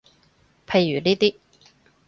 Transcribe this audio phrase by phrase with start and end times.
[0.65, 1.35] 譬如呢啲